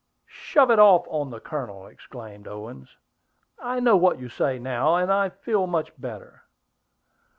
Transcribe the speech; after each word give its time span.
Shove 0.25 0.71
it 0.71 0.79
off 0.79 1.05
on 1.09 1.29
the 1.29 1.39
Colonel!" 1.39 1.85
exclaimed 1.85 2.47
Owen. 2.47 2.87
"I 3.59 3.79
know 3.79 3.95
what 3.95 4.17
you 4.17 4.29
say 4.29 4.57
now; 4.57 4.95
and 4.95 5.11
I 5.13 5.29
feel 5.29 5.67
better." 5.95 6.41